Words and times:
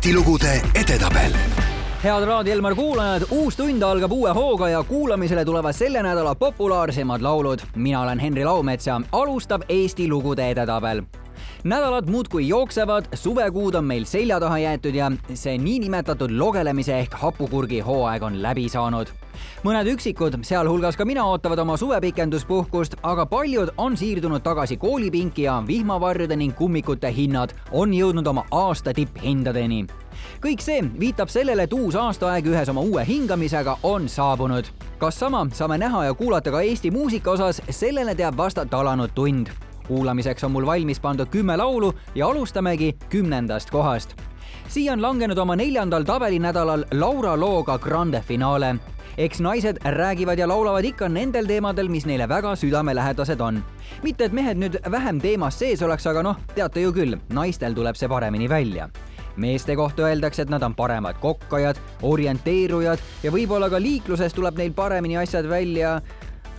Eesti 0.00 0.14
lugude 0.16 0.52
edetabel 0.80 1.34
head 2.00 2.24
Raadio 2.24 2.54
Elmar 2.54 2.72
kuulajad, 2.74 3.26
uus 3.36 3.56
tund 3.56 3.82
algab 3.84 4.12
uue 4.16 4.30
hooga 4.32 4.68
ja 4.72 4.82
kuulamisele 4.82 5.44
tulevad 5.44 5.76
selle 5.76 6.02
nädala 6.02 6.34
populaarsemad 6.34 7.20
laulud. 7.22 7.60
mina 7.74 8.00
olen 8.00 8.18
Henri 8.18 8.44
Laumets 8.44 8.86
ja 8.86 9.00
alustab 9.12 9.62
Eesti 9.68 10.08
lugude 10.08 10.50
edetabel 10.50 11.02
nädalad 11.64 12.10
muudkui 12.10 12.48
jooksevad, 12.48 13.04
suvekuud 13.14 13.74
on 13.74 13.84
meil 13.84 14.04
selja 14.04 14.40
taha 14.40 14.58
jäetud 14.58 14.94
ja 14.94 15.10
see 15.34 15.58
niinimetatud 15.58 16.30
logelemise 16.30 16.98
ehk 16.98 17.14
hapukurgi 17.14 17.80
hooaeg 17.80 18.22
on 18.22 18.42
läbi 18.42 18.68
saanud. 18.68 19.08
mõned 19.64 19.88
üksikud, 19.92 20.38
sealhulgas 20.44 20.96
ka 20.96 21.04
mina, 21.04 21.24
ootavad 21.24 21.58
oma 21.58 21.76
suvepikenduspuhkust, 21.76 22.94
aga 23.02 23.26
paljud 23.26 23.72
on 23.76 23.96
siirdunud 23.96 24.42
tagasi 24.42 24.76
koolipinki 24.76 25.42
ja 25.42 25.62
vihmavarjude 25.66 26.36
ning 26.36 26.56
kummikute 26.56 27.12
hinnad 27.12 27.52
on 27.72 27.92
jõudnud 27.92 28.26
oma 28.26 28.44
aasta 28.50 28.94
tipphindadeni 28.94 29.86
kõik 30.40 30.60
see 30.60 30.82
viitab 31.00 31.28
sellele, 31.28 31.62
et 31.62 31.72
uus 31.72 31.96
aastaaeg 31.96 32.46
ühes 32.46 32.68
oma 32.68 32.80
uue 32.80 33.04
hingamisega 33.04 33.78
on 33.82 34.08
saabunud. 34.08 34.64
kas 34.98 35.18
sama 35.18 35.46
saame 35.52 35.78
näha 35.78 36.04
ja 36.04 36.14
kuulata 36.14 36.50
ka 36.50 36.60
Eesti 36.60 36.90
muusika 36.90 37.30
osas, 37.30 37.62
sellele 37.70 38.14
teab 38.14 38.36
vastata 38.36 38.80
alanud 38.80 39.10
tund 39.14 39.69
kuulamiseks 39.90 40.44
on 40.44 40.52
mul 40.54 40.66
valmis 40.66 41.00
pandud 41.02 41.26
kümme 41.26 41.56
laulu 41.56 41.92
ja 42.14 42.28
alustamegi 42.28 42.92
kümnendast 43.10 43.70
kohast. 43.70 44.14
siia 44.68 44.92
on 44.92 45.02
langenud 45.02 45.38
oma 45.38 45.56
neljandal 45.56 46.06
tabelinädalal 46.06 46.84
Laura 46.92 47.40
looga 47.40 47.78
Grande 47.78 48.22
finaale. 48.28 48.76
eks 49.18 49.40
naised 49.40 49.82
räägivad 49.84 50.38
ja 50.38 50.48
laulavad 50.48 50.84
ikka 50.84 51.08
nendel 51.08 51.46
teemadel, 51.46 51.88
mis 51.88 52.06
neile 52.06 52.28
väga 52.28 52.56
südamelähedased 52.56 53.40
on. 53.40 53.64
mitte, 54.02 54.24
et 54.24 54.32
mehed 54.32 54.56
nüüd 54.56 54.78
vähem 54.90 55.20
teemas 55.20 55.58
sees 55.58 55.82
oleks, 55.82 56.06
aga 56.06 56.22
noh, 56.22 56.36
teate 56.54 56.80
ju 56.80 56.92
küll, 56.92 57.18
naistel 57.28 57.74
tuleb 57.74 57.96
see 57.96 58.08
paremini 58.08 58.48
välja 58.48 58.88
meeste 59.36 59.76
kohta 59.76 60.02
öeldakse, 60.02 60.42
et 60.42 60.50
nad 60.50 60.62
on 60.62 60.74
paremad 60.74 61.16
kokkajad, 61.20 61.78
orienteerujad 62.02 62.98
ja 63.22 63.32
võib-olla 63.32 63.70
ka 63.70 63.80
liikluses 63.80 64.34
tuleb 64.34 64.58
neil 64.58 64.72
paremini 64.76 65.16
asjad 65.16 65.48
välja 65.48 66.00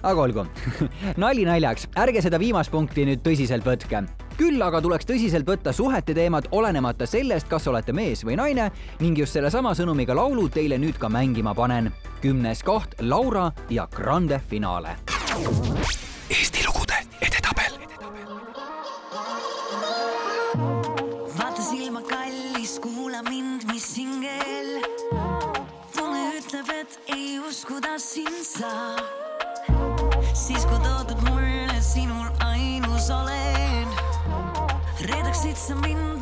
aga 0.04 0.22
olgu 0.22 0.46
nali 1.24 1.46
naljaks, 1.46 1.88
ärge 2.00 2.22
seda 2.24 2.40
viimast 2.42 2.72
punkti 2.74 3.06
nüüd 3.08 3.24
tõsiselt 3.26 3.66
võtke. 3.66 4.04
küll 4.38 4.62
aga 4.64 4.82
tuleks 4.82 5.06
tõsiselt 5.06 5.48
võtta 5.48 5.74
suhete 5.74 6.16
teemat, 6.18 6.48
olenemata 6.52 7.06
sellest, 7.06 7.48
kas 7.50 7.68
olete 7.68 7.94
mees 7.94 8.26
või 8.26 8.38
naine 8.40 8.72
ning 9.00 9.18
just 9.18 9.38
sellesama 9.38 9.76
sõnumiga 9.78 10.16
laulu 10.18 10.48
teile 10.50 10.80
nüüd 10.82 10.98
ka 10.98 11.10
mängima 11.10 11.54
panen. 11.56 11.92
kümnes 12.22 12.64
koht 12.64 12.96
Laura 13.02 13.52
ja 13.70 13.88
Grande 13.88 14.42
finaale. 14.50 14.96
Eesti 16.30 16.66
lugude 16.66 16.98
edetabel. 17.22 17.78
vaata 21.38 21.62
silma, 21.62 22.02
kallis, 22.02 22.80
kuula 22.80 23.22
mind, 23.30 23.68
mis 23.72 23.96
hingel. 23.98 24.82
tunne 25.96 26.28
ütleb, 26.40 26.70
et 26.82 27.00
ei 27.16 27.40
uskuda 27.40 28.00
sind 28.00 28.46
saab 28.46 29.21
reedaksid 35.42 35.58
sa 35.58 35.76
mind, 35.82 35.98
mul 35.98 36.21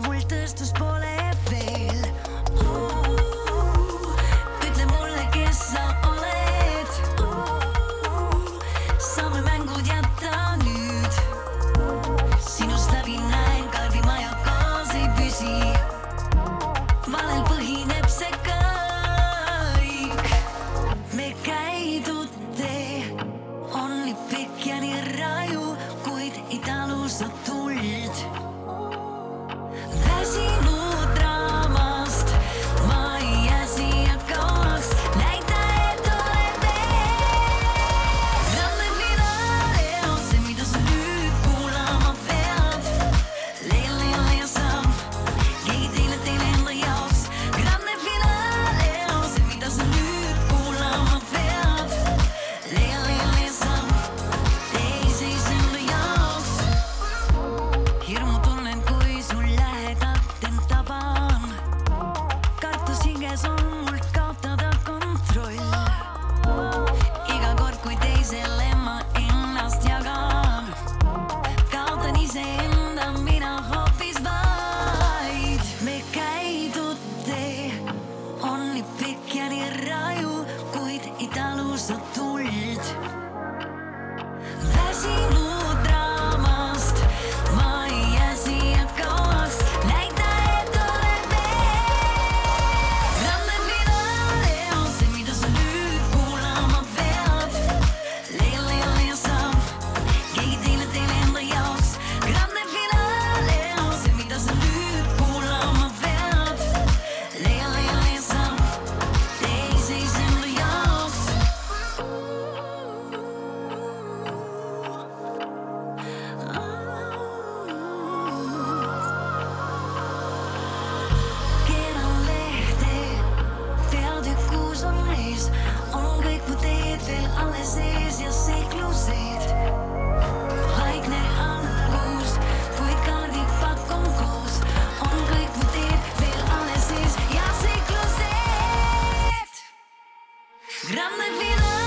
Grande 140.90 141.22
finale 141.38 141.70
on 141.74 141.79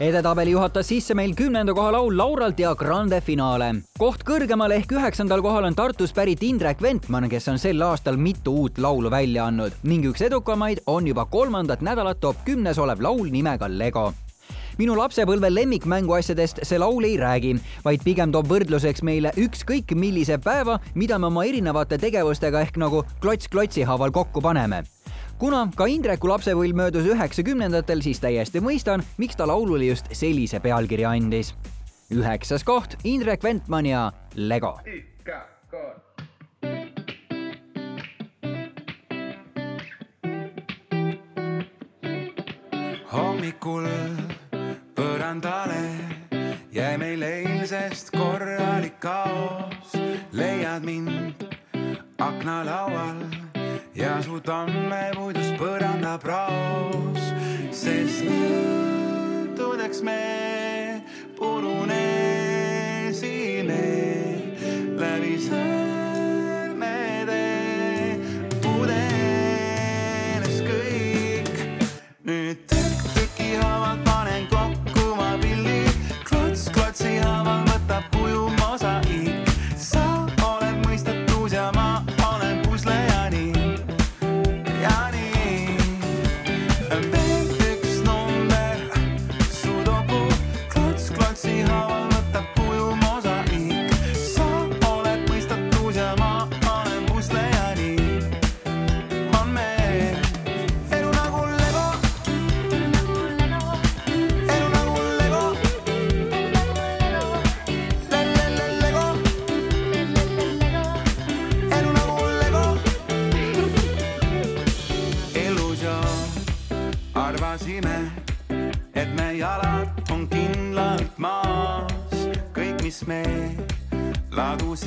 edetabeli 0.00 0.50
juhatas 0.50 0.88
sisse 0.90 1.14
meil 1.14 1.32
kümnenda 1.34 1.72
koha 1.74 1.92
laul 1.94 2.16
Lauralt 2.18 2.58
ja 2.60 2.74
Grande 2.74 3.20
finaale. 3.20 3.74
koht 3.98 4.24
kõrgemal 4.28 4.72
ehk 4.76 4.92
üheksandal 4.92 5.42
kohal 5.42 5.64
on 5.64 5.74
Tartust 5.74 6.14
pärit 6.14 6.42
Indrek 6.42 6.82
Ventman, 6.82 7.28
kes 7.28 7.48
on 7.48 7.58
sel 7.58 7.80
aastal 7.82 8.16
mitu 8.16 8.52
uut 8.52 8.78
laulu 8.78 9.10
välja 9.10 9.46
andnud. 9.46 9.72
Ning 9.82 10.04
üks 10.04 10.22
edukamaid 10.22 10.82
on 10.86 11.06
juba 11.06 11.24
kolmandat 11.24 11.80
nädalat 11.80 12.20
top 12.20 12.44
kümnes 12.44 12.78
olev 12.78 13.00
laul 13.00 13.30
nimega 13.30 13.68
Lego. 13.68 14.12
Minu 14.78 14.96
lapsepõlve 14.96 15.48
lemmikmänguasjadest 15.54 16.60
see 16.62 16.78
laul 16.78 17.04
ei 17.08 17.16
räägi, 17.16 17.54
vaid 17.84 18.04
pigem 18.04 18.32
toob 18.32 18.50
võrdluseks 18.52 19.00
meile 19.02 19.32
ükskõik 19.36 19.94
millise 19.96 20.36
päeva, 20.38 20.76
mida 20.94 21.18
me 21.18 21.30
oma 21.30 21.46
erinevate 21.48 21.96
tegevustega 21.98 22.60
ehk 22.60 22.76
nagu 22.76 23.00
klots 23.20 23.48
klotsi 23.48 23.88
haaval 23.88 24.12
kokku 24.12 24.44
paneme 24.44 24.84
kuna 25.38 25.66
ka 25.76 25.86
Indreku 25.90 26.28
lapsepõlv 26.30 26.76
möödus 26.76 27.06
üheksakümnendatel, 27.12 28.02
siis 28.04 28.20
täiesti 28.22 28.62
mõistan, 28.64 29.04
miks 29.20 29.36
ta 29.36 29.46
laulule 29.48 29.90
just 29.90 30.08
sellise 30.12 30.60
pealkirja 30.60 31.10
andis. 31.10 31.54
üheksas 32.10 32.64
koht 32.64 32.96
Indrek 33.04 33.42
Ventman 33.42 33.86
ja 33.86 34.12
Lego. 34.34 34.78
hommikul 43.12 43.86
põrandale 44.94 45.96
jäi 46.72 46.98
meil 46.98 47.22
eilsest 47.22 48.10
korralik 48.10 49.00
kaos. 49.00 49.96
leiad 50.32 50.84
mind 50.84 51.46
aknalaual 52.18 53.45
ja 53.96 54.22
su 54.22 54.40
tammepuidust 54.44 55.56
põrandapraos, 55.56 57.20
sest 57.72 58.24
nõldudeks 58.28 60.02
me 60.04 60.20
purunesime 61.38 62.04
läbi 65.00 65.38
sõrmede 65.40 66.05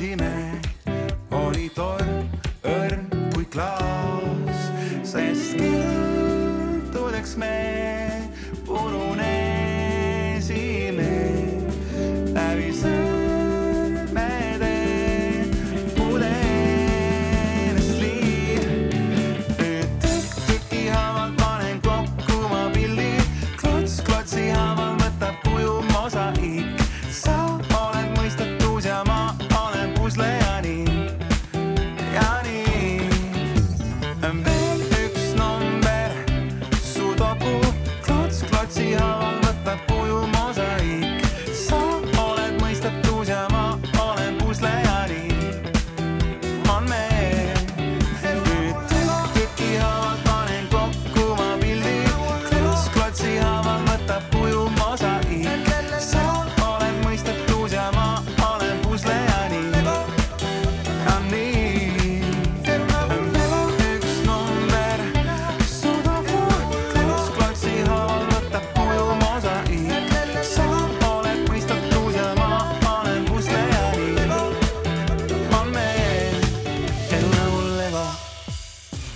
ladusime, 0.00 0.60
oli 1.30 1.68
torm 1.76 2.24
õrn 2.64 3.04
kui 3.34 3.44
klaas, 3.44 4.70
sest 5.04 5.58
kiltudeks 5.60 7.36
me 7.36 7.50
purunesime 7.50 7.59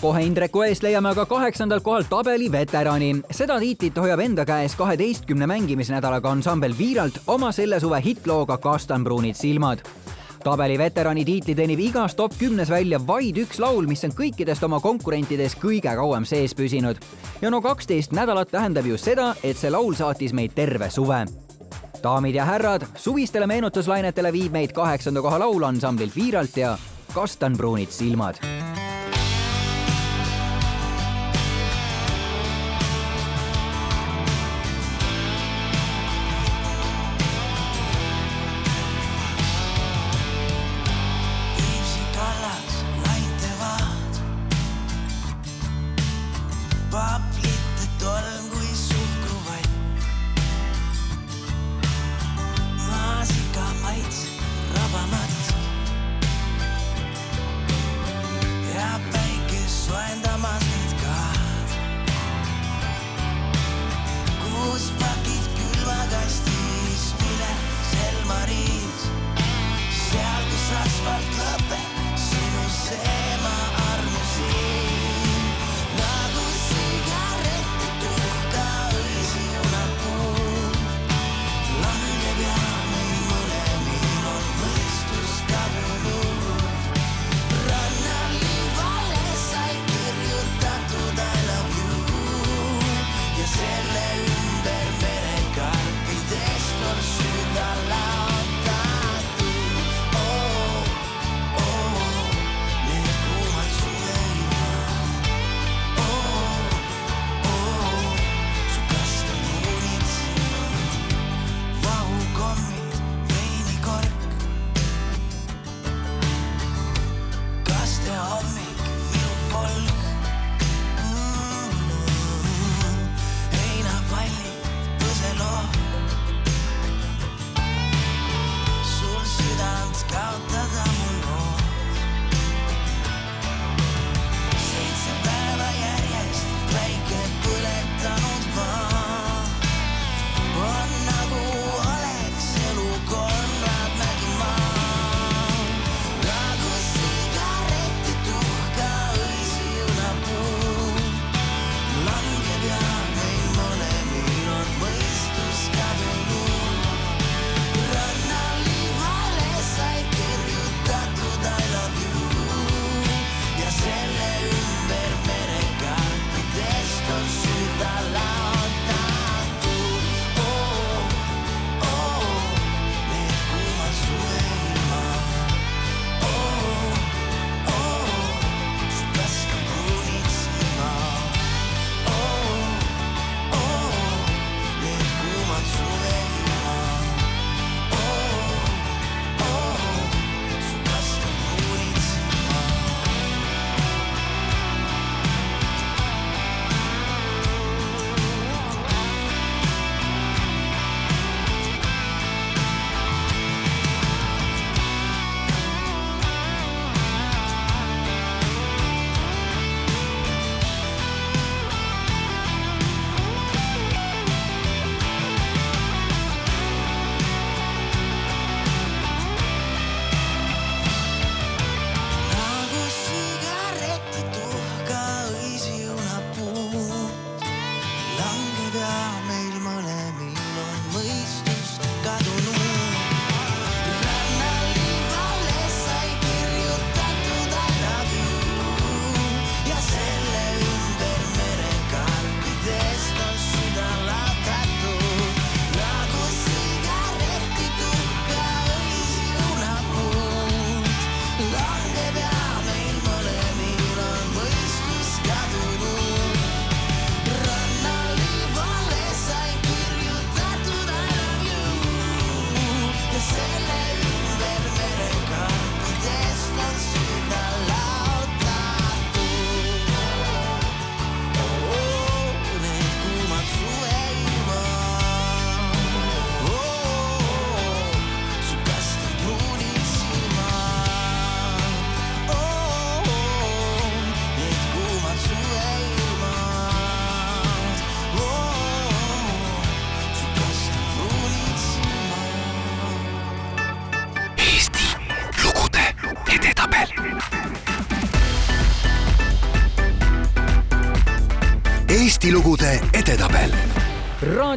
kohe 0.05 0.21
Indreku 0.21 0.61
eest 0.67 0.83
leiame 0.85 1.09
aga 1.15 1.25
kaheksandalt 1.25 1.83
kohalt 1.83 2.11
tabeli 2.11 2.51
veterani. 2.53 3.23
seda 3.33 3.57
tiitlit 3.61 3.97
hoiab 3.97 4.21
enda 4.21 4.45
käes 4.45 4.75
kaheteistkümne 4.77 5.47
mängimisnädalaga 5.49 6.29
ansambel 6.31 6.75
Viiralt 6.79 7.23
oma 7.27 7.53
selle 7.53 7.79
suve 7.81 8.03
hittlooga 8.05 8.59
Kastanpruunid 8.59 9.35
silmad 9.35 9.81
tabeli 10.45 10.77
veterani 10.79 11.25
tiitli 11.25 11.55
teenib 11.55 11.81
igas 11.81 12.15
top 12.19 12.37
kümnes 12.39 12.69
välja 12.71 13.01
vaid 13.07 13.41
üks 13.47 13.63
laul, 13.65 13.89
mis 13.89 14.05
on 14.05 14.13
kõikidest 14.13 14.67
oma 14.69 14.81
konkurentidest 14.85 15.57
kõige 15.63 15.97
kauem 15.97 16.29
sees 16.29 16.53
püsinud. 16.55 17.01
ja 17.41 17.51
no 17.51 17.63
kaksteist 17.63 18.13
nädalat 18.13 18.53
tähendab 18.53 18.85
ju 18.87 19.01
seda, 19.01 19.35
et 19.43 19.57
see 19.57 19.73
laul 19.73 19.95
saatis 19.95 20.37
meid 20.37 20.53
terve 20.55 20.91
suve. 20.91 21.25
daamid 22.03 22.35
ja 22.35 22.45
härrad, 22.45 22.85
suvistele 22.95 23.47
meenutuslainetele 23.47 24.33
viib 24.33 24.53
meid 24.53 24.73
kaheksanda 24.73 25.23
koha 25.23 25.39
laul 25.39 25.63
ansamblilt 25.63 26.17
Viiralt 26.17 26.57
ja 26.57 26.79
Kastanpruunid 27.15 27.89
silmad 27.89 28.74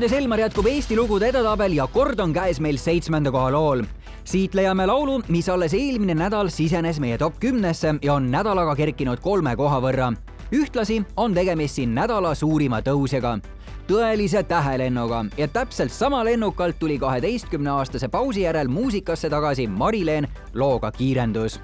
raadios 0.07 0.23
Elmar 0.23 0.39
jätkub 0.39 0.67
Eesti 0.71 0.95
lugude 0.95 1.27
edetabel 1.27 1.73
ja 1.75 1.87
kord 1.91 2.19
on 2.23 2.31
käes 2.33 2.61
meil 2.63 2.77
seitsmenda 2.77 3.31
koha 3.31 3.51
lool. 3.51 3.81
siit 4.23 4.55
leiame 4.55 4.85
laulu, 4.85 5.21
mis 5.27 5.49
alles 5.49 5.73
eelmine 5.73 6.15
nädal 6.15 6.47
sisenes 6.49 6.99
meie 6.99 7.17
top 7.17 7.39
kümnesse 7.39 7.95
ja 8.01 8.13
on 8.13 8.31
nädalaga 8.31 8.75
kerkinud 8.75 9.19
kolme 9.19 9.55
koha 9.55 9.81
võrra. 9.81 10.13
ühtlasi 10.51 11.03
on 11.17 11.33
tegemist 11.33 11.75
siin 11.75 11.95
nädala 11.95 12.35
suurima 12.35 12.79
tõusjaga 12.79 13.39
tõelise 13.87 14.43
tähelennuga 14.43 15.25
ja 15.37 15.47
täpselt 15.47 15.91
sama 15.91 16.23
lennukalt 16.23 16.79
tuli 16.79 16.99
kaheteistkümne 16.99 17.69
aastase 17.69 18.07
pausi 18.07 18.41
järel 18.41 18.67
muusikasse 18.67 19.29
tagasi 19.29 19.67
Mari-Leen 19.67 20.27
looga 20.53 20.91
Kiirendus 20.91 21.59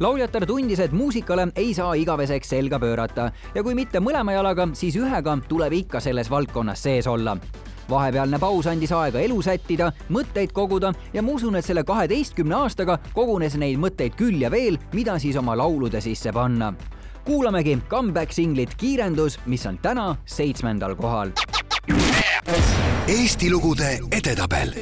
lauljatar 0.00 0.46
tundis, 0.46 0.80
et 0.80 0.92
muusikale 0.92 1.48
ei 1.56 1.74
saa 1.74 1.94
igaveseks 1.94 2.48
selga 2.48 2.78
pöörata 2.78 3.32
ja 3.54 3.62
kui 3.62 3.74
mitte 3.74 4.00
mõlema 4.00 4.32
jalaga, 4.36 4.68
siis 4.72 4.96
ühega 4.96 5.38
tuleb 5.48 5.72
ikka 5.72 6.00
selles 6.00 6.30
valdkonnas 6.30 6.82
sees 6.82 7.06
olla 7.06 7.36
vahepealne 7.90 8.38
paus 8.38 8.66
andis 8.66 8.92
aega 8.92 9.20
elu 9.20 9.40
sättida, 9.42 9.90
mõtteid 10.12 10.52
koguda 10.52 10.92
ja 11.12 11.22
ma 11.22 11.34
usun, 11.36 11.56
et 11.56 11.64
selle 11.64 11.84
kaheteistkümne 11.84 12.56
aastaga 12.58 12.98
kogunes 13.14 13.56
neid 13.56 13.80
mõtteid 13.80 14.16
küll 14.18 14.42
ja 14.42 14.50
veel, 14.50 14.78
mida 14.92 15.18
siis 15.18 15.36
oma 15.36 15.56
laulude 15.56 16.00
sisse 16.00 16.32
panna. 16.32 16.72
kuulamegi 17.24 17.78
comeback 17.88 18.32
singlit 18.32 18.74
Kiirendus, 18.74 19.38
mis 19.46 19.66
on 19.66 19.78
täna 19.78 20.16
seitsmendal 20.24 20.96
kohal. 20.96 21.30
Eesti 23.08 23.50
lugude 23.50 23.98
edetabel 24.12 24.72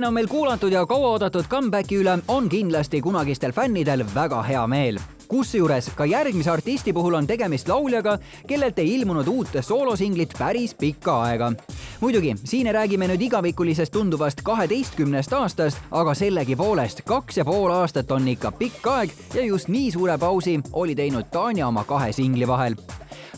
Mari-Leen 0.00 0.08
on 0.08 0.14
meil 0.14 0.28
kuulatud 0.28 0.72
ja 0.72 0.86
kauaoodatud 0.88 1.44
comeback'i 1.44 1.98
üle 2.00 2.14
on 2.32 2.46
kindlasti 2.48 3.02
kunagistel 3.04 3.52
fännidel 3.52 4.00
väga 4.14 4.38
hea 4.42 4.62
meel 4.66 4.96
kusjuures 5.28 5.90
ka 5.94 6.06
järgmise 6.08 6.50
artisti 6.50 6.92
puhul 6.96 7.14
on 7.14 7.26
tegemist 7.26 7.68
lauljaga, 7.68 8.16
kellelt 8.48 8.78
ei 8.78 8.94
ilmunud 8.94 9.28
uut 9.28 9.58
soolosinglit 9.60 10.32
päris 10.38 10.72
pikka 10.74 11.18
aega. 11.22 11.52
muidugi, 12.00 12.34
siin 12.44 12.66
ei 12.66 12.72
räägi 12.72 12.96
me 12.96 13.10
nüüd 13.12 13.26
igavikulisest 13.28 13.92
tunduvast 13.92 14.40
kaheteistkümnest 14.42 15.32
aastast, 15.32 15.78
aga 15.90 16.14
sellegipoolest 16.14 17.04
kaks 17.04 17.36
ja 17.36 17.44
pool 17.44 17.70
aastat 17.70 18.10
on 18.10 18.28
ikka 18.28 18.52
pikk 18.52 18.86
aeg 18.86 19.12
ja 19.34 19.44
just 19.44 19.68
nii 19.68 19.92
suure 19.92 20.18
pausi 20.18 20.60
oli 20.72 20.94
teinud 20.94 21.28
Tanja 21.30 21.68
oma 21.68 21.84
kahe 21.84 22.12
singli 22.12 22.48
vahel 22.48 22.80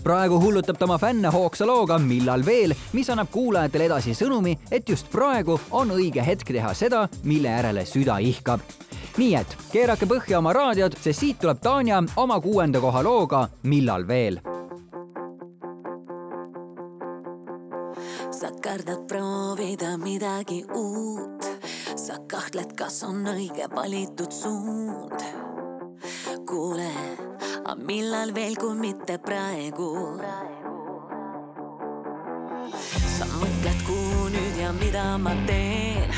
praegu 0.05 0.41
hullutab 0.43 0.79
ta 0.79 0.85
oma 0.85 0.99
fänne 0.99 1.31
hoogsa 1.33 1.67
looga 1.67 1.99
Millal 1.99 2.45
veel, 2.47 2.75
mis 2.93 3.11
annab 3.11 3.31
kuulajatele 3.33 3.88
edasi 3.91 4.15
sõnumi, 4.19 4.57
et 4.71 4.88
just 4.88 5.11
praegu 5.12 5.59
on 5.71 5.95
õige 5.95 6.25
hetk 6.27 6.53
teha 6.53 6.75
seda, 6.75 7.07
mille 7.25 7.49
järele 7.49 7.87
süda 7.87 8.19
ihkab. 8.19 8.61
nii 9.17 9.35
et 9.37 9.57
keerake 9.73 10.07
põhja 10.09 10.38
oma 10.38 10.53
raadiod, 10.53 10.97
sest 11.01 11.21
siit 11.21 11.38
tuleb 11.38 11.61
Tanja 11.61 12.03
oma 12.17 12.41
kuuenda 12.41 12.81
koha 12.81 13.03
looga 13.03 13.49
Millal 13.62 14.09
veel 14.09 14.41
sa 18.43 18.51
kardad 18.62 19.07
proovida 19.07 19.97
midagi 19.97 20.65
uut, 20.75 21.45
sa 21.95 22.17
kahtled, 22.27 22.73
kas 22.75 23.03
on 23.07 23.27
õige 23.31 23.69
valitud 23.71 24.33
suund. 24.35 25.21
kuule, 26.49 26.91
aga 27.62 27.75
millal 27.79 28.33
veel, 28.35 28.57
kui 28.59 28.75
mitte 28.75 29.18
praegu? 29.22 30.18
sa 33.12 33.27
mõtled, 33.38 33.83
kuhu 33.87 34.25
nüüd 34.35 34.59
ja 34.59 34.72
mida 34.75 35.05
ma 35.22 35.35
teen 35.46 36.11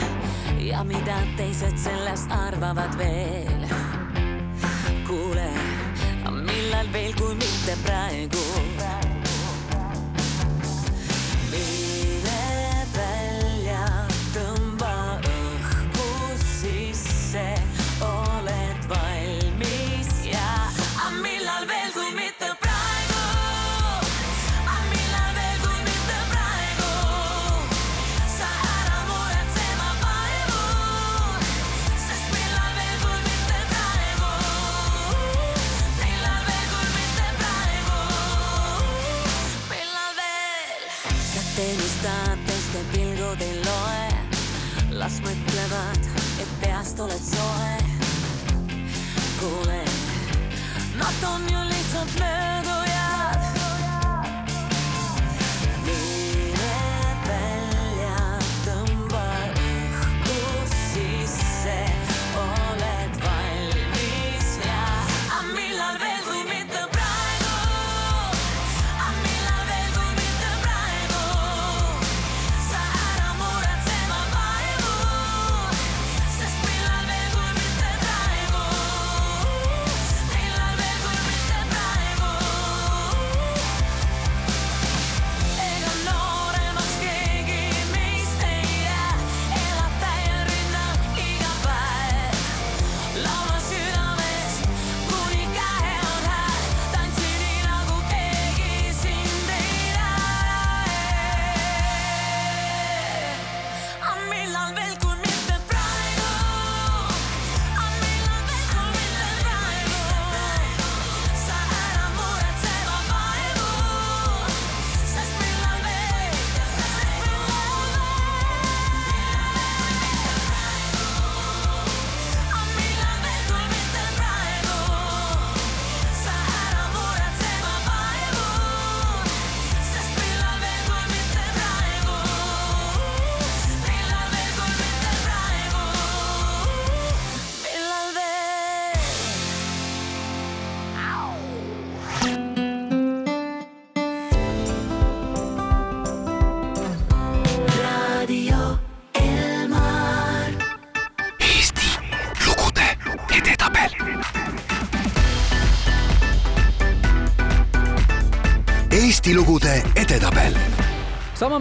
ja 0.64 0.84
mida 0.88 1.18
teised 1.36 1.76
sellest 1.80 2.32
arvavad 2.32 2.96
veel. 3.00 3.66
kuule, 5.08 5.50
aga 6.24 6.38
millal 6.40 6.88
veel, 6.96 7.12
kui 7.20 7.36
mitte 7.36 7.76
praegu? 7.84 8.73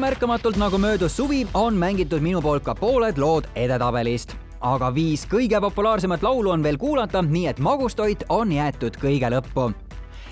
Märkamatult 0.04 0.58
nagu 0.60 0.78
möödus 0.78 1.16
suvi, 1.16 1.48
on 1.54 1.78
mängitud 1.80 2.20
minu 2.20 2.42
poolt 2.42 2.64
ka 2.64 2.76
pooled 2.76 3.18
lood 3.18 3.46
edetabelist. 3.56 4.36
aga 4.62 4.90
viis 4.96 5.26
kõige 5.28 5.60
populaarsemat 5.62 6.24
laulu 6.24 6.52
on 6.52 6.64
veel 6.64 6.78
kuulata, 6.78 7.22
nii 7.22 7.48
et 7.48 7.60
magustoit 7.60 8.24
on 8.30 8.52
jäetud 8.52 8.98
kõige 9.00 9.30
lõppu. 9.32 9.72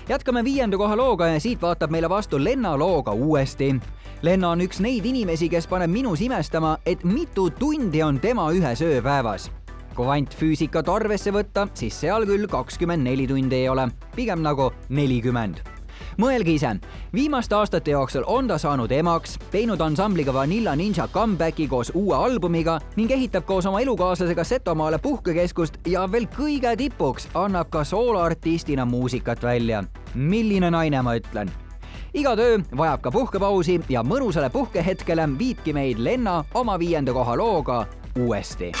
jätkame 0.08 0.44
viienda 0.44 0.76
koha 0.76 0.96
looga 0.96 1.26
ja 1.26 1.40
siit 1.40 1.62
vaatab 1.62 1.90
meile 1.90 2.08
vastu 2.08 2.44
Lenna 2.44 2.76
looga 2.76 3.12
uuesti. 3.12 3.80
Lenna 4.22 4.50
on 4.50 4.60
üks 4.60 4.80
neid 4.80 5.04
inimesi, 5.04 5.48
kes 5.48 5.66
paneb 5.66 5.90
minus 5.90 6.20
imestama, 6.20 6.76
et 6.86 7.04
mitu 7.04 7.50
tundi 7.50 8.02
on 8.02 8.20
tema 8.20 8.50
ühes 8.52 8.82
ööpäevas 8.82 9.50
kvantfüüsikat 9.96 10.88
arvesse 10.88 11.30
võtta, 11.30 11.68
siis 11.74 12.00
seal 12.00 12.26
küll 12.26 12.46
kakskümmend 12.48 13.04
neli 13.04 13.26
tundi 13.26 13.56
ei 13.56 13.68
ole, 13.68 13.88
pigem 14.16 14.42
nagu 14.42 14.72
nelikümmend 14.88 15.81
mõelge 16.18 16.54
ise, 16.54 16.74
viimaste 17.14 17.54
aastate 17.54 17.90
jooksul 17.90 18.24
on 18.26 18.48
ta 18.48 18.58
saanud 18.58 18.92
emaks, 18.92 19.38
teinud 19.50 19.80
ansambliga 19.80 20.34
Vanilla 20.34 20.76
Ninja 20.76 21.08
comeback'i 21.08 21.68
koos 21.68 21.92
uue 21.94 22.16
albumiga 22.16 22.78
ning 22.96 23.10
ehitab 23.10 23.46
koos 23.46 23.66
oma 23.66 23.80
elukaaslasega 23.80 24.44
Setomaale 24.44 24.98
puhkekeskust 24.98 25.78
ja 25.86 26.06
veel 26.12 26.28
kõige 26.36 26.76
tipuks 26.76 27.28
annab 27.34 27.70
ka 27.70 27.84
sooloartistina 27.84 28.84
muusikat 28.84 29.42
välja. 29.42 29.84
milline 30.14 30.70
naine, 30.70 31.02
ma 31.02 31.14
ütlen 31.16 31.50
iga 32.14 32.36
töö 32.36 32.58
vajab 32.76 33.00
ka 33.00 33.10
puhkepausi 33.10 33.80
ja 33.88 34.02
mõnusale 34.02 34.50
puhkehetkele 34.52 35.28
viibki 35.38 35.72
meid 35.72 35.98
Lenna 35.98 36.44
oma 36.54 36.78
viienda 36.78 37.12
koha 37.12 37.36
looga 37.36 37.86
uuesti. 38.18 38.72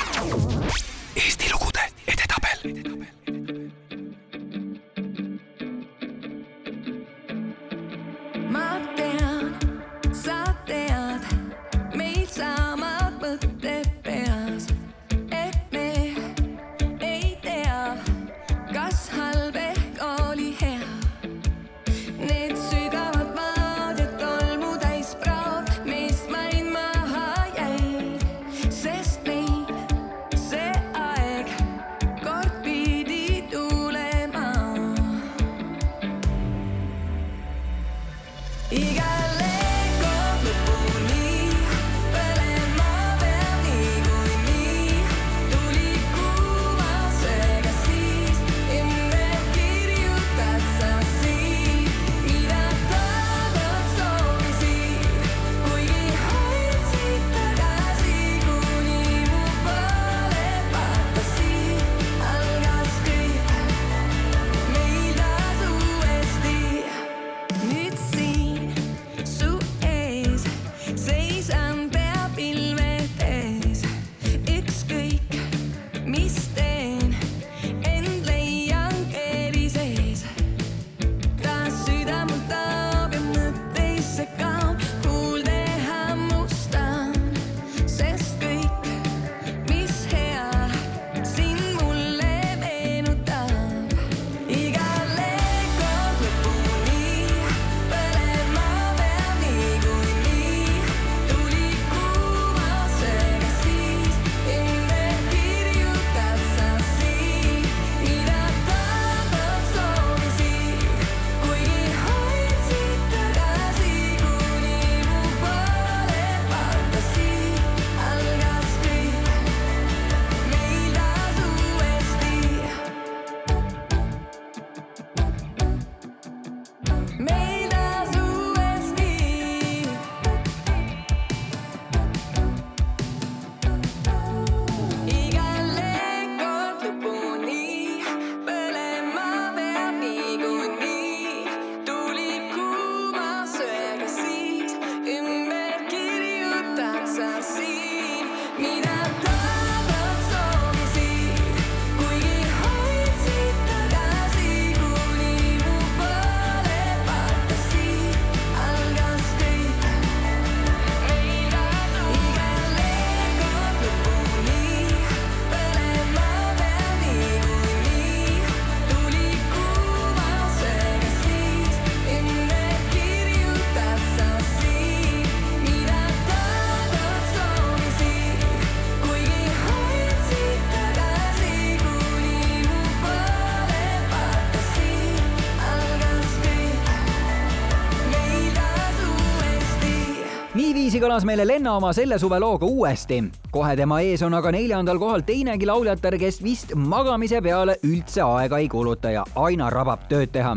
Kõlas 191.12 191.26
meile 191.28 191.44
Lenna 191.44 191.74
oma 191.76 191.90
selle 191.92 192.16
suve 192.18 192.38
looga 192.40 192.64
uuesti. 192.64 193.18
kohe 193.52 193.74
tema 193.76 194.00
ees 194.00 194.22
on 194.22 194.32
aga 194.34 194.48
neljandal 194.52 194.96
kohal 194.98 195.20
teinegi 195.20 195.66
lauljatar, 195.68 196.16
kes 196.16 196.40
vist 196.42 196.72
magamise 196.74 197.42
peale 197.44 197.76
üldse 197.84 198.22
aega 198.24 198.58
ei 198.58 198.68
kuluta 198.68 199.10
ja 199.12 199.24
aina 199.36 199.68
rabab 199.70 200.08
tööd 200.08 200.32
teha 200.32 200.56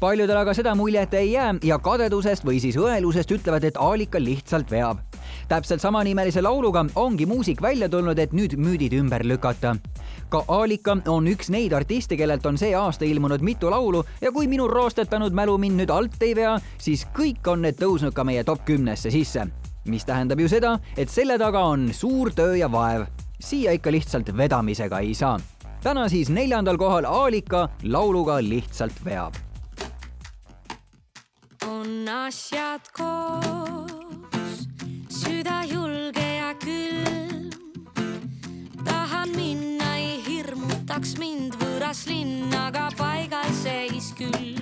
paljudel 0.00 0.36
aga 0.36 0.52
seda 0.54 0.74
muljet 0.76 1.14
ei 1.14 1.32
jää 1.32 1.54
ja 1.64 1.78
kadedusest 1.78 2.44
või 2.44 2.60
siis 2.60 2.76
õelusest 2.76 3.32
ütlevad, 3.32 3.64
et 3.64 3.76
Aalika 3.80 4.20
lihtsalt 4.20 4.70
veab. 4.70 4.98
täpselt 5.48 5.80
samanimelise 5.80 6.42
lauluga 6.42 6.84
ongi 6.94 7.26
muusik 7.26 7.62
välja 7.62 7.88
tulnud, 7.88 8.18
et 8.18 8.32
nüüd 8.32 8.56
müüdid 8.56 8.92
ümber 8.92 9.24
lükata. 9.24 9.76
ka 10.28 10.44
Aalika 10.48 10.96
on 11.08 11.26
üks 11.26 11.48
neid 11.48 11.72
artiste, 11.72 12.16
kellelt 12.16 12.46
on 12.46 12.58
see 12.58 12.74
aasta 12.74 13.04
ilmunud 13.04 13.40
mitu 13.40 13.70
laulu 13.70 14.04
ja 14.20 14.32
kui 14.32 14.46
minu 14.46 14.68
roostetanud 14.68 15.32
mälu 15.32 15.58
mind 15.58 15.80
nüüd 15.80 15.90
alt 15.90 16.22
ei 16.22 16.36
vea, 16.36 16.58
siis 16.78 17.06
kõik 17.16 17.48
on 17.48 17.62
need 17.62 17.80
tõusnud 17.80 18.12
ka 18.12 18.24
meie 18.24 18.44
top 18.44 18.64
kümnesse 18.64 19.10
sisse. 19.10 19.46
Mis 19.88 20.04
tähendab 20.04 20.40
ju 20.40 20.48
seda, 20.48 20.78
et 20.96 21.10
selle 21.10 21.38
taga 21.38 21.64
on 21.72 21.90
suur 21.94 22.32
töö 22.34 22.56
ja 22.56 22.70
vaev. 22.72 23.06
siia 23.40 23.72
ikka 23.76 23.92
lihtsalt 23.92 24.36
vedamisega 24.36 24.98
ei 25.04 25.14
saa 25.14 25.38
täna 25.82 26.08
siis 26.08 26.30
neljandal 26.32 26.78
kohal 26.80 27.04
Aalika 27.04 27.68
lauluga 27.84 28.40
Lihtsalt 28.42 29.04
veab 29.04 29.36
on 31.66 32.08
asjad 32.08 32.80
koos, 32.92 34.66
süda 35.08 35.62
julge 35.70 36.26
ja 36.36 36.50
külm. 36.64 37.50
tahan 38.84 39.30
minna, 39.36 39.96
ei 39.96 40.22
hirmutaks 40.26 41.16
mind 41.18 41.54
võõras 41.62 42.06
linn, 42.10 42.50
aga 42.54 42.88
paigal 42.98 43.50
seis 43.62 44.12
küll. 44.18 44.55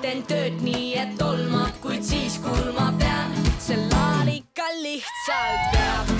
Teen 0.00 0.22
tööd 0.28 0.62
nii, 0.64 0.94
et 1.00 1.12
tolmab, 1.20 1.76
kuid 1.84 2.04
siis 2.06 2.38
kuulma 2.44 2.88
pean, 3.00 3.36
see 3.60 3.76
laal 3.90 4.32
ikka 4.32 4.72
lihtsalt 4.80 5.76
veab. 5.76 6.19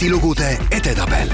Eesti 0.00 0.14
lugude 0.14 0.58
edetabel. 0.72 1.28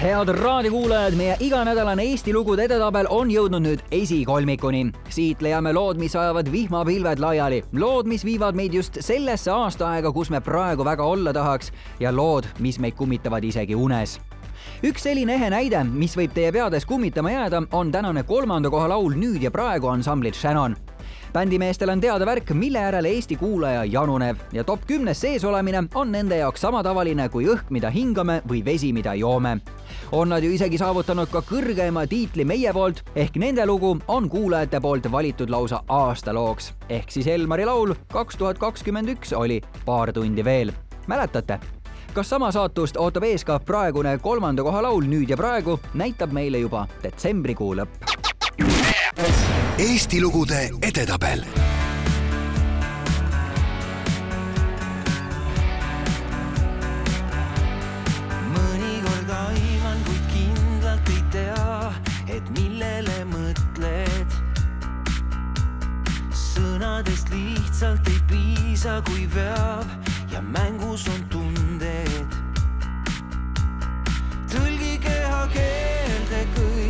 Head 0.00 0.28
raadiokuulajad, 0.34 1.14
meie 1.14 1.36
iganädalane 1.46 2.02
Eesti 2.02 2.32
lugude 2.34 2.64
edetabel 2.66 3.06
on 3.06 3.28
jõudnud 3.30 3.62
nüüd 3.62 3.84
esikolmikuni. 3.94 4.88
siit 5.08 5.42
leiame 5.42 5.70
lood, 5.72 6.00
mis 6.02 6.16
ajavad 6.16 6.50
vihmapilved 6.50 7.22
laiali, 7.22 7.62
lood, 7.72 8.10
mis 8.10 8.24
viivad 8.24 8.58
meid 8.58 8.74
just 8.74 8.98
sellesse 8.98 9.50
aastaaega, 9.50 10.10
kus 10.12 10.30
me 10.30 10.40
praegu 10.40 10.84
väga 10.84 11.04
olla 11.04 11.32
tahaks. 11.32 11.70
Ja 12.00 12.10
lood, 12.10 12.48
mis 12.58 12.80
meid 12.82 12.96
kummitavad 12.98 13.44
isegi 13.44 13.74
unes. 13.74 14.18
Üks 14.82 15.06
selline 15.06 15.38
ehe 15.38 15.50
näide, 15.50 15.84
mis 15.84 16.16
võib 16.18 16.34
teie 16.34 16.50
peades 16.52 16.86
kummitama 16.86 17.30
jääda, 17.30 17.62
on 17.72 17.92
tänane 17.92 18.22
kolmanda 18.22 18.70
koha 18.70 18.88
laul 18.88 19.14
Nüüd 19.14 19.42
ja 19.42 19.54
praegu 19.54 19.86
ansamblit 19.86 20.34
Shannon 20.34 20.74
bändimeestel 21.34 21.88
on 21.88 22.00
teada 22.00 22.26
värk, 22.26 22.50
mille 22.50 22.78
järele 22.78 23.08
Eesti 23.08 23.36
kuulaja 23.36 23.84
januneb 23.84 24.36
ja 24.52 24.64
top 24.64 24.86
kümnes 24.86 25.20
sees 25.20 25.44
olemine 25.44 25.84
on 25.94 26.12
nende 26.12 26.36
jaoks 26.38 26.60
sama 26.60 26.82
tavaline 26.82 27.28
kui 27.28 27.48
õhk, 27.50 27.72
mida 27.74 27.90
hingame 27.90 28.40
või 28.48 28.62
vesi, 28.64 28.92
mida 28.92 29.14
joome. 29.14 29.58
on 30.12 30.28
nad 30.28 30.42
ju 30.44 30.52
isegi 30.54 30.78
saavutanud 30.78 31.28
ka 31.30 31.42
kõrgeima 31.42 32.06
tiitli 32.06 32.44
meie 32.44 32.72
poolt 32.72 33.02
ehk 33.16 33.36
nende 33.36 33.66
lugu 33.66 33.96
on 34.08 34.28
kuulajate 34.30 34.80
poolt 34.80 35.10
valitud 35.12 35.50
lausa 35.50 35.82
aastalooks 35.88 36.72
ehk 36.88 37.10
siis 37.10 37.26
Elmari 37.26 37.66
laul 37.66 37.94
kaks 38.12 38.36
tuhat 38.36 38.58
kakskümmend 38.58 39.08
üks 39.08 39.32
oli 39.36 39.60
Paar 39.84 40.12
tundi 40.12 40.44
veel. 40.44 40.72
mäletate? 41.06 41.58
kas 42.14 42.30
sama 42.30 42.52
saatust 42.52 42.96
ootab 42.96 43.22
ees 43.24 43.44
ka 43.44 43.58
praegune 43.58 44.18
kolmanda 44.18 44.62
koha 44.62 44.82
laul 44.82 45.02
Nüüd 45.02 45.30
ja 45.30 45.36
praegu 45.36 45.80
näitab 45.94 46.32
meile 46.32 46.58
juba 46.58 46.86
detsembrikuu 47.02 47.74
lõpp 47.74 48.33
Eesti 49.74 50.20
lugude 50.22 50.68
edetabel 50.86 51.40
mõnikord 58.52 59.32
aiman, 59.34 59.98
kuid 60.06 60.28
kindlalt 60.30 61.10
ei 61.10 61.24
tea, 61.34 61.90
et 62.36 62.52
millele 62.54 63.18
mõtled. 63.32 64.38
sõnadest 66.30 67.34
lihtsalt 67.34 68.14
ei 68.14 68.22
piisa, 68.30 69.00
kui 69.10 69.26
veab 69.34 69.90
ja 70.30 70.40
mängus 70.54 71.08
on 71.10 71.26
tunded. 71.34 72.38
tõlgi 74.54 74.98
kehakeelde 75.02 76.46
kõik 76.54 76.83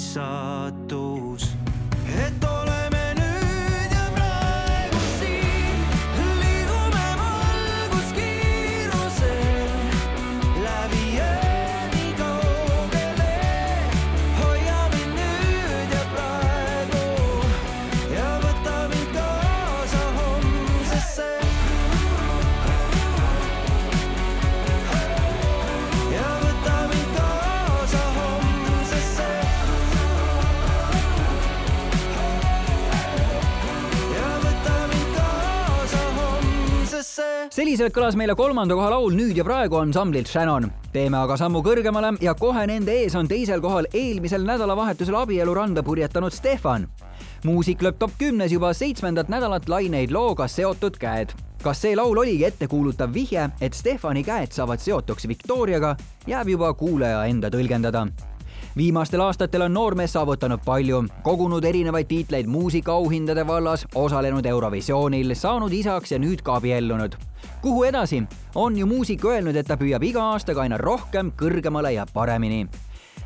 saw 0.00 0.69
selliselt 37.80 37.96
kõlas 37.96 38.16
meile 38.18 38.34
kolmanda 38.36 38.76
koha 38.76 38.90
laul 38.92 39.14
Nüüd 39.16 39.38
ja 39.38 39.44
praegu 39.44 39.78
ansamblilt 39.80 40.28
Shannon. 40.28 40.66
teeme 40.92 41.16
aga 41.16 41.36
sammu 41.40 41.62
kõrgemale 41.64 42.10
ja 42.20 42.34
kohe 42.36 42.66
nende 42.68 42.92
ees 42.92 43.14
on 43.16 43.28
teisel 43.28 43.60
kohal 43.60 43.86
eelmisel 43.94 44.44
nädalavahetusel 44.44 45.16
abieluranda 45.16 45.82
purjetanud 45.82 46.32
Stefan. 46.32 46.88
muusik 47.44 47.80
lööb 47.80 47.96
top 47.98 48.10
kümnes 48.18 48.52
juba 48.52 48.74
seitsmendat 48.74 49.28
nädalat 49.28 49.68
laineid 49.68 50.10
looga 50.10 50.48
Seotud 50.48 50.98
käed. 50.98 51.32
kas 51.62 51.80
see 51.80 51.96
laul 51.96 52.18
oligi 52.18 52.44
ettekuulutav 52.44 53.14
vihje, 53.14 53.48
et 53.60 53.72
Stefani 53.72 54.24
käed 54.24 54.52
saavad 54.52 54.78
seotuks 54.78 55.28
Victoriaga, 55.28 55.96
jääb 56.26 56.48
juba 56.48 56.74
kuulaja 56.74 57.24
enda 57.24 57.48
tõlgendada 57.48 58.06
viimastel 58.76 59.20
aastatel 59.20 59.62
on 59.62 59.74
noormees 59.74 60.12
saavutanud 60.12 60.60
palju, 60.64 61.04
kogunud 61.22 61.64
erinevaid 61.64 62.06
tiitleid 62.06 62.46
muusikaauhindade 62.46 63.46
vallas, 63.46 63.86
osalenud 63.94 64.46
Eurovisioonil, 64.46 65.34
saanud 65.34 65.72
isaks 65.72 66.12
ja 66.12 66.18
nüüd 66.18 66.42
ka 66.42 66.54
abiellunud. 66.60 67.16
Kuhu 67.62 67.84
edasi? 67.84 68.22
on 68.54 68.76
ju 68.76 68.86
muusik 68.86 69.24
öelnud, 69.24 69.56
et 69.56 69.66
ta 69.66 69.76
püüab 69.76 70.04
iga 70.04 70.22
aastaga 70.32 70.64
aina 70.64 70.78
rohkem, 70.78 71.32
kõrgemale 71.36 71.94
ja 71.94 72.06
paremini. 72.12 72.66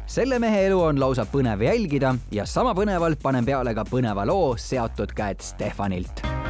selle 0.07 0.39
mehe 0.39 0.67
elu 0.67 0.81
on 0.83 1.01
lausa 1.01 1.25
põnev 1.25 1.63
jälgida 1.65 2.15
ja 2.33 2.47
sama 2.47 2.75
põnevalt 2.75 3.23
panen 3.23 3.45
peale 3.45 3.75
ka 3.75 3.85
põneva 3.85 4.27
loo 4.27 4.57
Seotud 4.57 5.13
käed 5.17 5.41
Stefanilt 5.41 6.44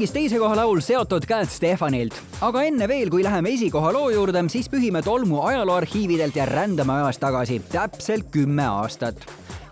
mängis 0.00 0.14
teise 0.16 0.38
koha 0.40 0.54
laul 0.56 0.78
seotud 0.80 1.26
käed 1.28 1.50
Stefanilt. 1.52 2.14
aga 2.40 2.62
enne 2.64 2.86
veel, 2.88 3.10
kui 3.12 3.20
läheme 3.20 3.50
esikoha 3.52 3.90
loo 3.92 4.08
juurde, 4.10 4.40
siis 4.48 4.68
pühime 4.72 5.02
tolmu 5.04 5.42
ajalooarhiividelt 5.44 6.36
ja 6.36 6.46
rändame 6.46 6.92
ajas 6.92 7.18
tagasi 7.18 7.58
täpselt 7.68 8.30
kümme 8.32 8.64
aastat 8.64 9.20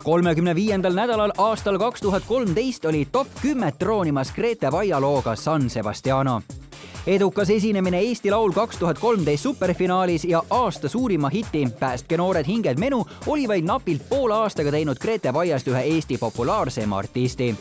kolmekümne 0.04 0.54
viiendal 0.54 0.92
nädalal 0.92 1.32
aastal 1.38 1.78
kaks 1.78 2.04
tuhat 2.04 2.28
kolmteist 2.28 2.84
oli 2.84 3.06
top 3.12 3.40
kümmet 3.40 3.78
troonimas 3.78 4.34
Grete 4.36 4.72
Vaia 4.72 5.00
looga 5.00 5.36
San 5.36 5.70
Sebastiano. 5.70 6.42
edukas 7.06 7.50
esinemine 7.50 7.98
Eesti 7.98 8.30
Laul 8.30 8.52
kaks 8.52 8.76
tuhat 8.76 8.98
kolmteist 8.98 9.42
superfinaalis 9.42 10.24
ja 10.24 10.42
aasta 10.50 10.88
suurima 10.88 11.28
hiti 11.28 11.68
Päästke 11.80 12.16
noored 12.16 12.46
hinged 12.46 12.78
menu 12.78 13.06
oli 13.26 13.48
vaid 13.48 13.64
napilt 13.64 14.08
poole 14.08 14.34
aastaga 14.34 14.70
teinud 14.70 14.98
Grete 14.98 15.32
Vaiast 15.32 15.68
ühe 15.68 15.80
Eesti 15.80 16.18
populaarsema 16.18 16.98
artisti 16.98 17.54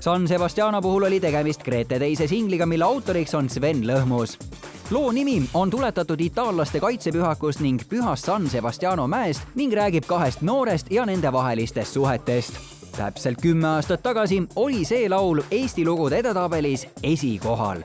San 0.00 0.28
Sebastiano 0.28 0.82
puhul 0.82 1.02
oli 1.02 1.20
tegemist 1.20 1.62
Grete 1.62 1.98
teise 1.98 2.26
singliga, 2.26 2.66
mille 2.66 2.84
autoriks 2.84 3.34
on 3.34 3.50
Sven 3.50 3.82
Lõhmus. 3.86 4.36
loo 4.90 5.12
nimi 5.12 5.42
on 5.54 5.70
tuletatud 5.70 6.20
itaallaste 6.20 6.80
kaitsepühakust 6.80 7.60
ning 7.60 7.82
pühast 7.88 8.24
San 8.24 8.50
Sebastiano 8.50 9.06
mäest 9.06 9.42
ning 9.54 9.72
räägib 9.72 10.06
kahest 10.06 10.42
noorest 10.42 10.90
ja 10.90 11.06
nende 11.06 11.32
vahelistest 11.32 11.92
suhetest 11.92 12.54
täpselt 12.96 13.40
kümme 13.42 13.68
aastat 13.68 14.02
tagasi 14.02 14.42
oli 14.56 14.84
see 14.84 15.08
laul 15.08 15.42
Eesti 15.50 15.84
lugude 15.84 16.18
edetabelis 16.22 16.86
esikohal 17.02 17.82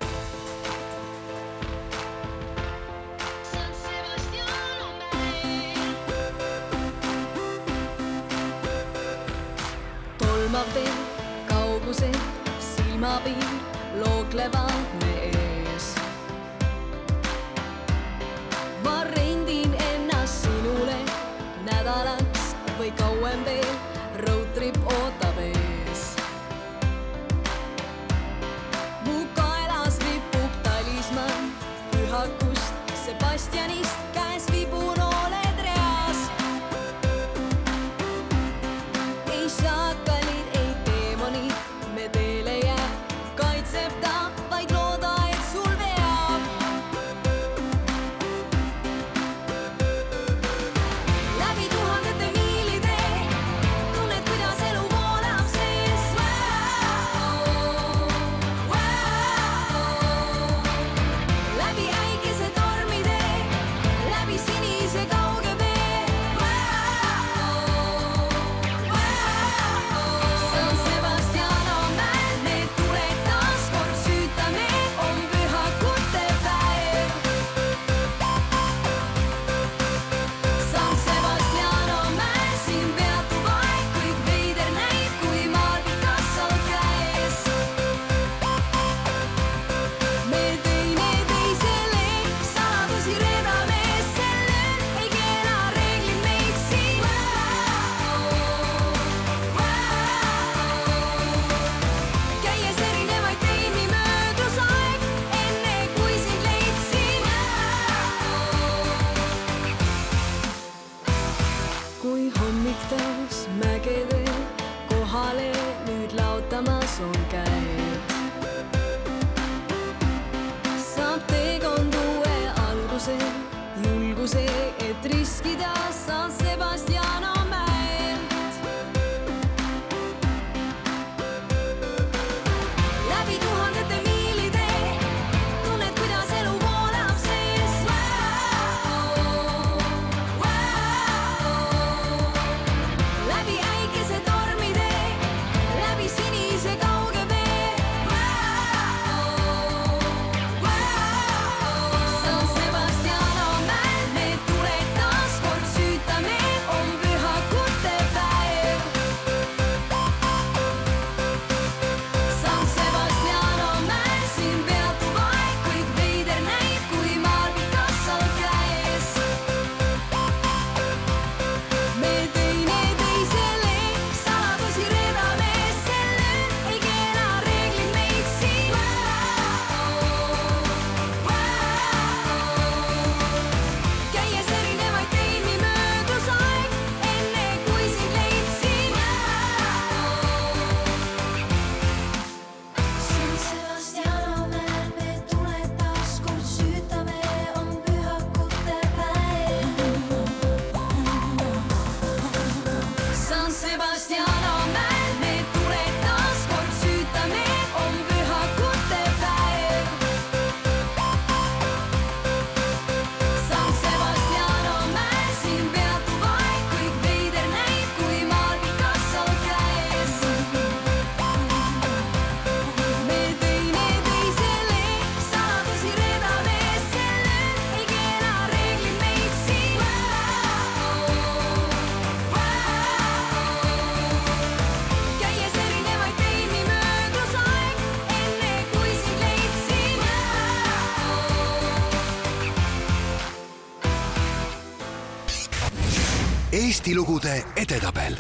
Eesti 246.52 246.96
lugude 246.96 247.44
edetabel. 247.56 248.16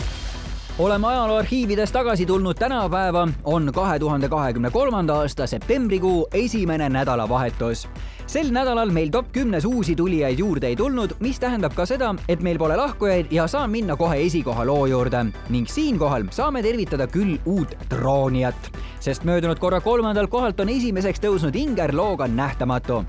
Oleme 0.79 1.07
ajalooarhiivides 1.07 1.91
tagasi 1.91 2.25
tulnud. 2.25 2.55
Tänapäeva, 2.55 3.27
on 3.43 3.71
kahe 3.73 3.99
tuhande 3.99 4.29
kahekümne 4.29 4.69
kolmanda 4.69 5.15
aasta 5.15 5.47
septembrikuu 5.47 6.27
esimene 6.34 6.89
nädalavahetus. 6.89 7.88
sel 8.27 8.51
nädalal 8.51 8.89
meil 8.89 9.09
top 9.09 9.32
kümnes 9.32 9.65
uusi 9.65 9.95
tulijaid 9.95 10.39
juurde 10.39 10.67
ei 10.67 10.75
tulnud, 10.75 11.11
mis 11.19 11.39
tähendab 11.39 11.73
ka 11.75 11.86
seda, 11.86 12.15
et 12.27 12.41
meil 12.41 12.57
pole 12.57 12.77
lahkujaid 12.77 13.27
ja 13.32 13.47
saan 13.47 13.69
minna 13.69 13.95
kohe 13.95 14.25
esikoha 14.25 14.65
loo 14.65 14.86
juurde. 14.86 15.25
Ning 15.49 15.67
siinkohal 15.67 16.23
saame 16.32 16.63
tervitada 16.63 17.07
küll 17.07 17.36
uut 17.45 17.75
troonijat, 17.89 18.71
sest 18.99 19.23
möödunud 19.23 19.59
korra 19.59 19.82
kolmandalt 19.82 20.29
kohalt 20.29 20.59
on 20.59 20.69
esimeseks 20.69 21.19
tõusnud 21.19 21.55
Inger 21.55 21.95
looga 21.95 22.27
Nähtamatu 22.27 23.03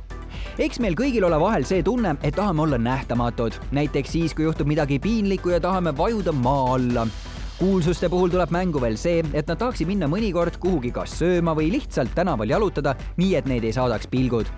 eks 0.58 0.80
meil 0.80 0.96
kõigil 0.98 1.24
ole 1.24 1.38
vahel 1.40 1.64
see 1.68 1.82
tunne, 1.82 2.16
et 2.22 2.34
tahame 2.36 2.66
olla 2.66 2.78
nähtamatud, 2.78 3.56
näiteks 3.72 4.16
siis, 4.16 4.34
kui 4.34 4.44
juhtub 4.44 4.68
midagi 4.68 4.98
piinlikku 4.98 5.54
ja 5.54 5.60
tahame 5.60 5.96
vajuda 5.96 6.32
maa 6.32 6.74
alla 6.74 7.06
kuulsuste 7.62 8.08
puhul 8.08 8.30
tuleb 8.32 8.50
mängu 8.50 8.80
veel 8.82 8.96
see, 8.98 9.20
et 9.38 9.46
nad 9.46 9.58
tahaksid 9.60 9.86
minna 9.86 10.08
mõnikord 10.10 10.56
kuhugi 10.58 10.90
kas 10.90 11.12
sööma 11.20 11.54
või 11.54 11.68
lihtsalt 11.70 12.10
tänaval 12.16 12.50
jalutada, 12.50 12.96
nii 13.20 13.36
et 13.38 13.46
neid 13.46 13.62
ei 13.62 13.76
saadaks 13.76 14.10
pilgud. 14.10 14.50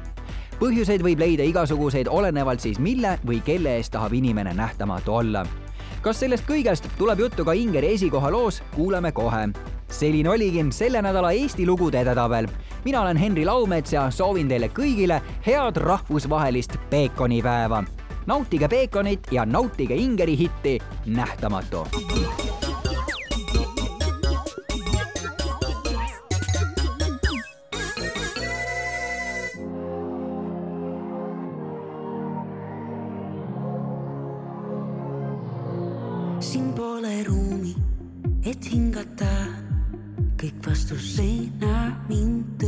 põhjuseid 0.57 1.03
võib 1.05 1.20
leida 1.20 1.45
igasuguseid, 1.45 2.09
olenevalt 2.09 2.64
siis 2.64 2.78
mille 2.78 3.18
või 3.26 3.42
kelle 3.45 3.76
eest 3.76 3.92
tahab 3.92 4.14
inimene 4.16 4.55
nähtamatu 4.55 5.12
olla. 5.20 5.45
Kas 6.05 6.20
sellest 6.20 6.44
kõigest 6.44 6.84
tuleb 6.98 7.22
juttu 7.24 7.46
ka 7.48 7.55
Ingeri 7.57 7.94
esikoha 7.96 8.28
loos, 8.32 8.61
kuuleme 8.74 9.12
kohe. 9.12 9.48
selline 9.88 10.28
oligi 10.28 10.64
selle 10.70 11.02
nädala 11.02 11.32
Eesti 11.32 11.66
lugude 11.66 12.00
edetabel. 12.00 12.46
mina 12.84 13.00
olen 13.00 13.16
Henri 13.16 13.44
Laumets 13.44 13.92
ja 13.92 14.11
soovin 14.11 14.48
teile 14.48 14.68
kõigile 14.68 15.22
head 15.46 15.76
rahvusvahelist 15.76 16.76
peekonipäeva. 16.90 17.84
nautige 18.26 18.68
peekonit 18.68 19.32
ja 19.32 19.46
nautige 19.46 19.94
Ingeri 19.94 20.36
hitti 20.38 20.78
Nähtamatu. 21.07 21.86
Et 38.64 38.70
hingata, 38.72 39.32
kõik 40.40 40.60
vastu 40.64 40.96
seina 41.00 41.92
mind 42.08 42.63